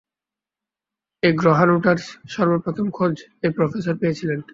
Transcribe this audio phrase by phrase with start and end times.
[1.23, 1.99] এই গ্রহাণুটার
[2.33, 3.15] সর্বপ্রথম খোঁজ
[3.43, 4.39] এই প্রফেসর পেয়েছিলেন?